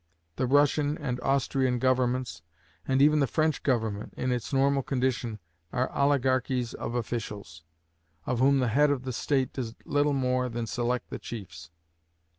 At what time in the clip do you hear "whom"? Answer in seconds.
8.39-8.57